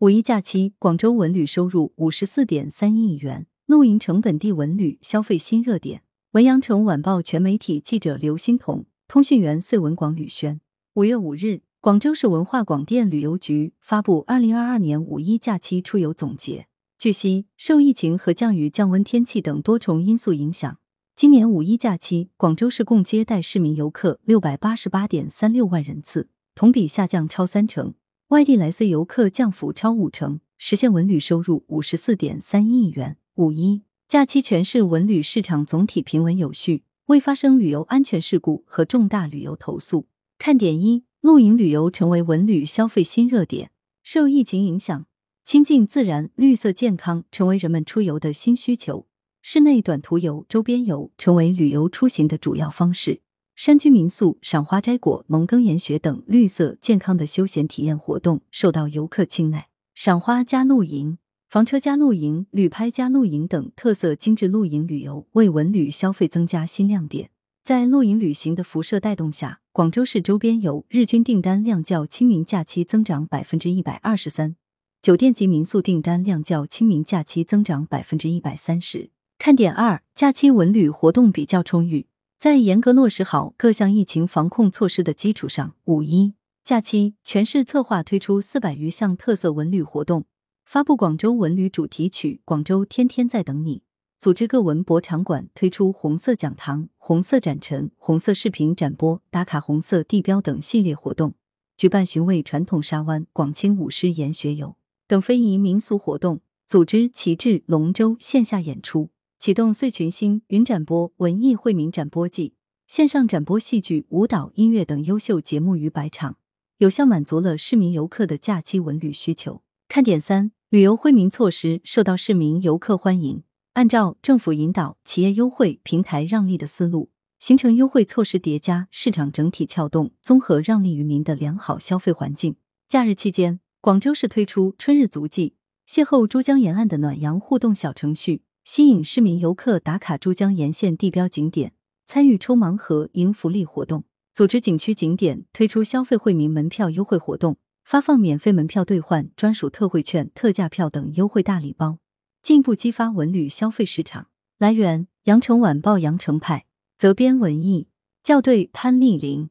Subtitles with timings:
[0.00, 6.02] 五一假期，广州文旅收入五十四点三亿元，露营成本地文旅消费新热点。
[6.32, 10.60] 文阳城晚报全媒体记者刘欣彤，通讯员穗文广吕轩。
[10.96, 16.66] 五月五日，广州市文化广电旅游局发布二零二二年五一假期出游总结。
[16.98, 20.78] 据悉，受疫情和降雨降温天气等多重因素影响，
[21.14, 27.94] 今年五一假期，广州市共接待市民游客六百八十八点三六万人次，同比下降超三成。
[28.30, 33.18] 外地来穗游客降幅超五成，实现文旅收入五十四点三亿元。
[33.36, 40.08] 五一假期全市文旅市场总体平稳有序，未发生旅游安全事故和重大旅游投诉。
[40.38, 43.70] 看点一：露营旅游成为文旅消费新热点。
[44.02, 45.06] 受疫情影响，
[45.44, 49.06] 亲近自然、绿色健康成为人们出游的新需求，
[49.40, 53.20] 室内短途游、周边游成为旅游出行的主要方式。
[53.56, 59.68] 山居民宿、赏花摘果、蒙耕研学等绿色健康的休闲体验活动受到游客青睐。
[59.94, 61.16] 赏花加露营、
[61.48, 67.30] 房车加露营、旅拍加露营等特色精致露营旅游为文旅消费增加新亮点。
[67.64, 74.56] 在露营旅行的辐射带动下，广州市周边游日均订单量较清明假期增长百分之一百二十三，
[75.00, 79.08] 酒店及民宿订单量较清明假期增长百分之一百三十。
[79.38, 82.06] 看点二：假期文旅活动比较充裕。
[82.38, 90.26] 在严格落实好各项疫情防控措施的基础上，五一假期全市策划推出四百余项特色文旅活动，
[90.66, 93.78] 发布广州文旅主题曲《广州天天在等你》，
[94.20, 101.32] 组织各文博场馆推出红色讲堂、红色展陈、红色视频展播、打卡红色地标等系列活动，
[101.74, 104.76] 举办寻味传统沙湾、广清舞狮研学游
[105.08, 109.08] 等非遗民俗活动，组织旗帜龙舟线下演出。
[109.38, 112.54] 启动“碎群星”云展播、文艺惠民展播季，
[112.86, 116.38] 线上展播戏剧、舞蹈、音乐等优秀节目逾百场，
[116.78, 119.62] 有效满足了市民游客的假期文旅需求。
[119.88, 123.42] 看点三：旅游惠民措施受到市民游客欢迎。
[123.74, 132.56] 按照政府引导、企业优惠、平台让利的思路，形成优惠措施叠加、市场整体撬动、综合让利于民的良好消费环境。
[132.88, 135.54] 假日期间，广州市推出“春日足迹”，
[135.86, 138.42] 邂逅珠江沿岸的暖阳互动小程序。
[138.66, 141.72] 吸引市民游客打卡珠江沿线地标景点，
[142.04, 144.02] 参与抽盲盒、赢福利活动，
[144.34, 151.98] 组织景区景点推出消费惠民门票优惠活动，发放免费门票兑换专属特惠券、特价票等优惠大礼包，
[152.42, 154.26] 进一步激发文旅消费市场。
[154.58, 156.66] 来源：羊城晚报羊城派，
[156.98, 157.86] 责编：文艺，
[158.24, 159.50] 校对：潘丽玲。